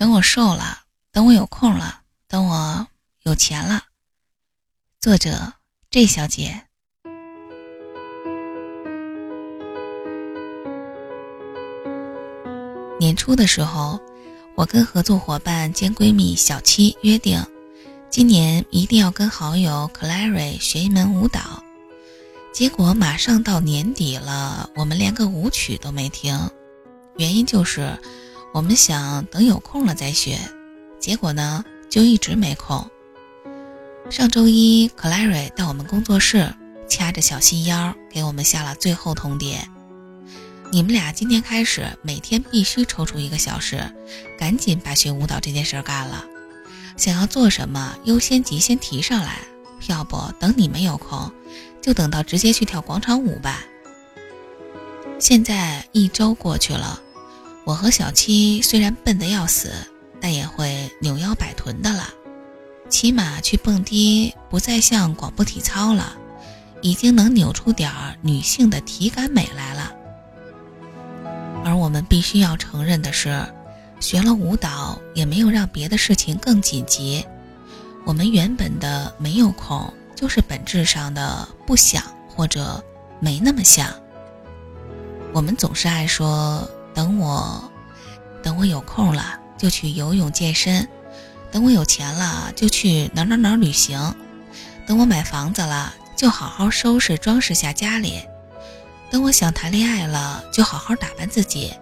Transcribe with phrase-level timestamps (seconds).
[0.00, 0.78] 等我瘦了，
[1.12, 2.86] 等我有空了，等我
[3.24, 3.82] 有钱了。
[4.98, 5.52] 作者
[5.90, 6.62] ：J 小姐。
[12.98, 14.00] 年初的时候，
[14.54, 17.44] 我跟合作伙伴兼闺蜜小七约定，
[18.08, 21.62] 今年一定要跟好友 Clary 学一门舞蹈。
[22.54, 26.50] 结果马上到年底了，我们连个舞曲都没听。
[27.18, 28.00] 原因就是
[28.52, 30.38] 我们想等有空了再学，
[30.98, 32.90] 结果呢就一直没空。
[34.10, 36.52] 上周一，Clary 到我们工作室，
[36.88, 39.58] 掐着小七腰，给我们下了最后通牒。
[40.72, 43.82] 你们俩今天开始，每天必须抽出一个小时，
[44.36, 46.24] 赶紧把学舞蹈这件事干了。
[46.96, 49.38] 想要做什么，优先级先提上来，
[49.86, 51.30] 要不等你们有空，
[51.80, 53.64] 就等到直接去跳广场舞吧。
[55.20, 57.00] 现在一周过去了，
[57.64, 59.72] 我和小七虽然笨得要死，
[60.20, 62.08] 但也会扭腰摆臀的了。
[62.88, 66.16] 起码去蹦迪不再像广播体操了，
[66.82, 69.92] 已经能扭出点儿女性的体感美来了。
[71.64, 73.40] 而我们必须要承认的是，
[74.00, 77.24] 学了舞蹈也没有让别的事情更紧急。
[78.04, 82.82] 我们原本的没有空，就是本质上的不想或者
[83.20, 83.88] 没那么想。
[85.32, 86.68] 我们总是爱说
[87.00, 87.72] 等我，
[88.42, 90.86] 等我有空了就去游泳健身，
[91.50, 94.14] 等我有钱了就去哪哪哪旅行，
[94.86, 98.20] 等我买房子了就好好收拾装饰下家里。
[99.10, 101.72] 等我想谈恋爱了，就好好打扮自己；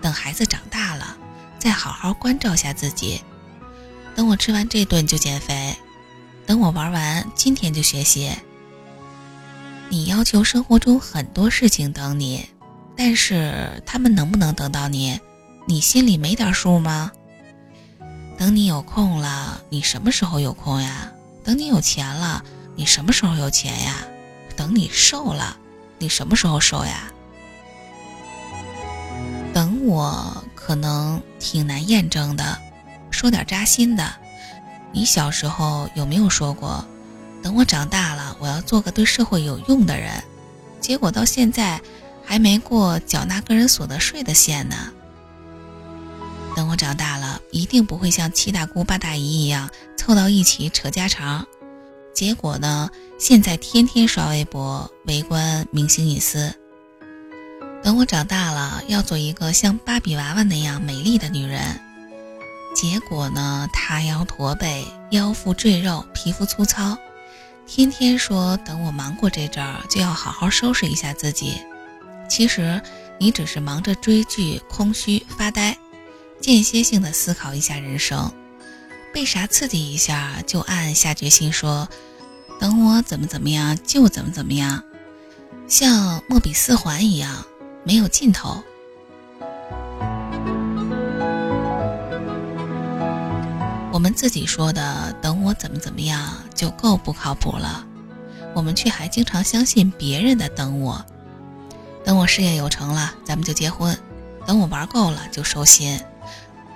[0.00, 1.14] 等孩子长大了，
[1.58, 3.20] 再好好关照下自己；
[4.14, 5.76] 等我吃完这顿就减肥；
[6.46, 8.32] 等我玩完今天就学习。
[9.90, 12.48] 你要求生活中很多事情等你，
[12.96, 15.20] 但是他们能不能等到你？
[15.66, 17.12] 你心里没点数吗？
[18.38, 21.12] 等你有空了，你什么时候有空呀？
[21.44, 22.42] 等你有钱了，
[22.74, 23.96] 你什么时候有钱呀？
[24.56, 25.56] 等你瘦了。
[25.98, 27.10] 你什么时候瘦呀？
[29.54, 32.58] 等我可能挺难验证的，
[33.10, 34.12] 说点扎心的。
[34.92, 36.84] 你小时候有没有说过，
[37.42, 40.22] 等我长大了，我要做个对社会有用的人？
[40.80, 41.80] 结果到现在
[42.26, 44.92] 还没过缴纳个人所得税的线呢。
[46.56, 51.46] 等我长大了，一定不会像七大姑八大姨一样凑到一起扯家常。
[52.14, 52.90] 结果呢？
[53.18, 56.54] 现在天天刷微博，围观明星隐私。
[57.82, 61.80] 等我长大了，要做一个像芭比娃娃那样美丽的女人。
[62.74, 66.96] 结果呢，塌腰驼背，腰腹赘肉，皮肤粗糙。
[67.66, 71.60] 天天说等我忙过这阵儿，就要好好收拾一下自己。
[72.28, 72.80] 其实
[73.18, 75.76] 你只是忙着追剧，空虚发呆，
[76.40, 78.30] 间歇性的思考一下人生，
[79.12, 81.88] 被啥刺激一下，就暗下决心说。
[82.58, 84.82] 等我怎么怎么样就怎么怎么样，
[85.68, 87.44] 像莫比斯环一样
[87.84, 88.62] 没有尽头。
[93.92, 97.86] 我们自己说的“等我怎么怎么样”就够不靠谱了，
[98.54, 101.04] 我们却还经常相信别人的“等我”。
[102.06, 103.92] 等我事业有成了，咱们就结婚；
[104.46, 105.98] 等我玩够了就收心；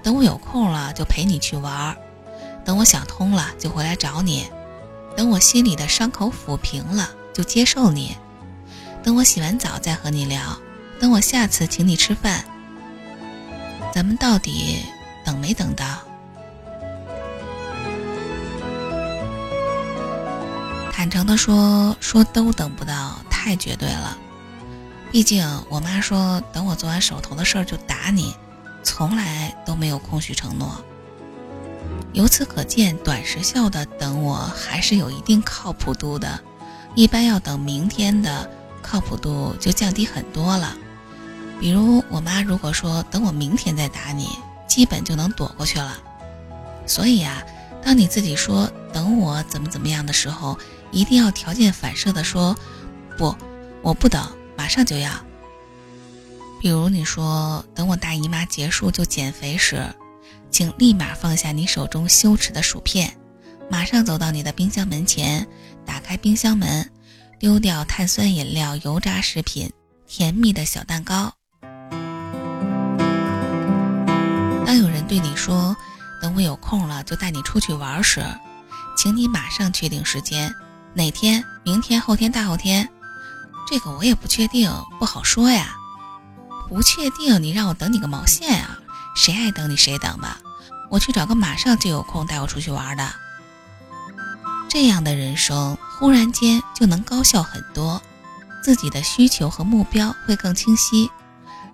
[0.00, 1.92] 等我有空了就陪你去玩；
[2.64, 4.48] 等我想通了就回来找你。
[5.16, 8.16] 等我心里的伤口抚平了，就接受你；
[9.02, 10.56] 等我洗完澡再和你聊；
[11.00, 12.44] 等我下次请你吃饭。
[13.92, 14.84] 咱们到底
[15.24, 15.84] 等没等到？
[20.92, 24.16] 坦诚的说，说都等不到，太绝对了。
[25.12, 28.34] 毕竟我妈说，等我做完手头的事儿就打你，
[28.82, 30.84] 从来都没有空虚承诺。
[32.12, 36.40] 由此可见，短时效的等我还是有一定靠谱度的，
[36.94, 38.50] 一般要等明天的，
[38.82, 40.76] 靠谱度就降低很多了。
[41.60, 44.28] 比如我妈如果说等我明天再打你，
[44.66, 45.96] 基本就能躲过去了。
[46.86, 47.42] 所以啊，
[47.82, 50.58] 当你自己说等我怎么怎么样的时候，
[50.90, 52.56] 一定要条件反射的说，
[53.16, 53.34] 不，
[53.82, 54.22] 我不等，
[54.66, 55.08] 马上就要。
[56.60, 59.80] 比如你说等我大姨妈结束就减肥时。
[60.50, 63.16] 请立马放下你手中羞耻的薯片，
[63.70, 65.46] 马上走到你的冰箱门前，
[65.84, 66.90] 打开冰箱门，
[67.38, 69.70] 丢掉碳酸饮料、油炸食品、
[70.08, 71.32] 甜蜜的小蛋糕。
[74.66, 75.76] 当有人对你说
[76.20, 78.20] “等我有空了就带你出去玩”时，
[78.96, 80.52] 请你马上确定时间，
[80.92, 81.44] 哪天？
[81.62, 82.88] 明天、后天、大后天？
[83.66, 85.76] 这个我也不确定，不好说呀。
[86.68, 88.78] 不确定，你让我等你个毛线啊！
[89.14, 90.38] 谁爱等你谁等吧，
[90.90, 93.12] 我去找个马上就有空带我出去玩的。
[94.68, 98.02] 这样的人生忽然间就能高效很多，
[98.62, 101.10] 自己的需求和目标会更清晰，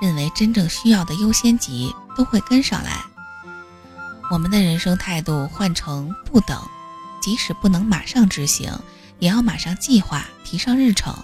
[0.00, 3.04] 认为真正需要的优先级都会跟上来。
[4.30, 6.60] 我们的人生态度换成不等，
[7.20, 8.72] 即使不能马上执行，
[9.18, 11.14] 也要马上计划提上日程，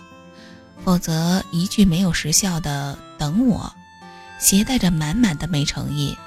[0.84, 3.72] 否则一句没有时效的“等我”。
[4.38, 6.18] 携带着满满的没诚意，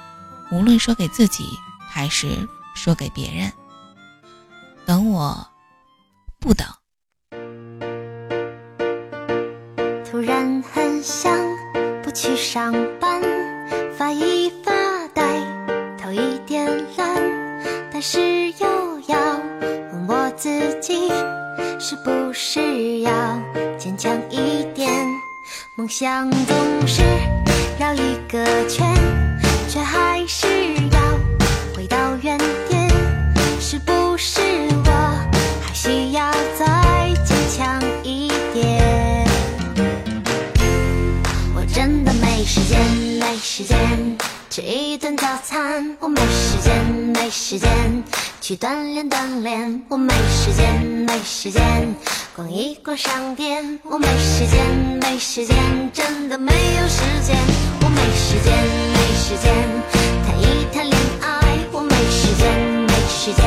[0.50, 1.44] 无论说给自己
[1.86, 3.52] 还是说给别人。
[4.86, 5.46] 等我，
[6.40, 6.66] 不等。
[10.10, 11.30] 突然很想
[12.02, 13.20] 不去上班，
[13.98, 14.72] 发一发
[15.08, 15.42] 呆，
[16.00, 16.66] 头一点
[16.96, 19.36] 懒，但是又要
[19.92, 20.48] 问我自
[20.80, 21.10] 己，
[21.78, 23.12] 是不是要
[23.78, 24.90] 坚强一点？
[25.74, 27.02] 梦想总是。
[27.78, 28.86] 绕一个圈，
[29.68, 30.46] 却还是
[30.90, 31.00] 要
[31.76, 32.38] 回到原
[32.68, 32.90] 点。
[33.60, 34.40] 是不是
[34.86, 34.90] 我
[35.62, 39.28] 还需要再坚强一点？
[41.54, 42.80] 我真的没时间，
[43.20, 43.78] 没时间
[44.48, 45.94] 吃一顿早餐。
[46.00, 46.82] 我没时间，
[47.12, 47.68] 没时间
[48.40, 49.82] 去锻炼锻炼。
[49.88, 51.96] 我没时间，没时间
[52.34, 53.80] 逛一逛商店。
[53.84, 54.60] 我没时间，
[55.00, 55.56] 没时间，
[55.90, 57.34] 真的没有时间。
[57.80, 58.52] 我没时间，
[58.92, 59.50] 没时间
[60.26, 61.40] 谈一谈恋爱。
[61.72, 62.52] 我没时间，
[62.82, 63.42] 没时间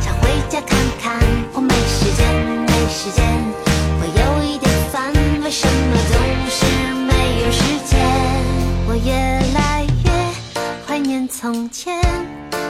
[0.00, 1.18] 想回家看看。
[1.52, 2.24] 我没时间，
[2.68, 3.26] 没时间
[3.98, 5.12] 我有一点烦，
[5.42, 6.14] 为什么总
[6.48, 6.64] 是
[6.94, 7.98] 没有时间？
[8.86, 9.12] 我越
[9.58, 12.00] 来越怀念从前，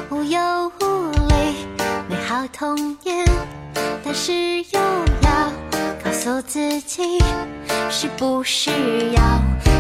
[0.09, 3.27] 无忧无虑，美好童年。
[4.15, 4.79] 但是又
[5.23, 5.51] 要
[6.05, 7.19] 告诉自己，
[7.89, 8.71] 是不是
[9.13, 9.23] 要？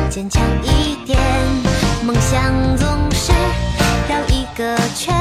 [0.09, 1.19] 坚强一点，
[2.03, 3.31] 梦想总是
[4.09, 5.15] 绕一个圈，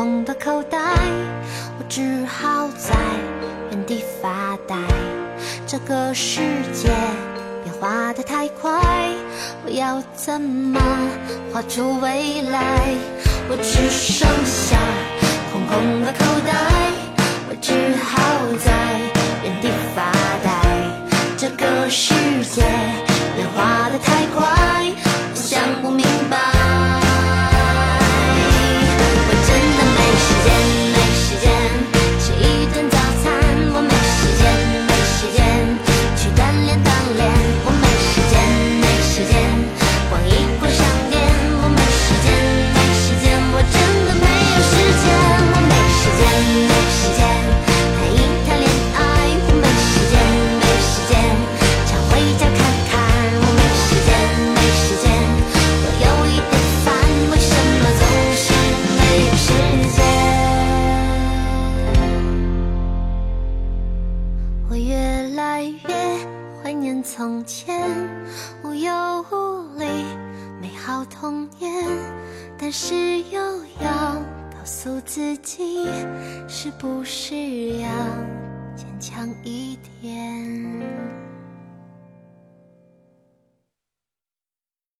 [0.00, 0.78] 空的口袋，
[1.78, 2.96] 我只好在
[3.70, 4.74] 原地发呆
[5.66, 6.40] 这个世
[6.72, 6.88] 界
[7.62, 8.80] 变化的太快，
[9.62, 10.80] 我要怎么
[11.52, 12.94] 画出未来？
[13.50, 14.78] 我只剩下
[15.52, 16.54] 空空的口袋，
[17.50, 18.16] 我只好
[18.56, 18.72] 在
[19.44, 20.10] 原地发
[20.42, 20.48] 呆。
[21.36, 22.14] 这个世
[22.50, 22.62] 界
[23.36, 24.59] 变化的太快，
[68.62, 69.86] 无忧无虑
[70.60, 71.84] 美好童年
[72.58, 73.40] 但是又
[73.80, 74.14] 要
[74.50, 75.86] 告诉自己
[76.48, 77.34] 是不是
[77.78, 77.88] 要
[78.76, 81.19] 坚强一点？